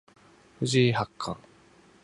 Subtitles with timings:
[0.57, 1.39] 藤井八冠